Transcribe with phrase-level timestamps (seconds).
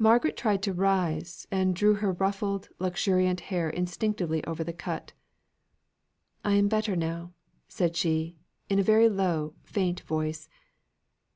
[0.00, 5.12] Margaret tried to rise, and drew her ruffled, luxuriant hair instinctively over the cut.
[6.44, 7.34] "I am better now,"
[7.68, 8.34] said she,
[8.68, 10.48] in a very low, faint voice.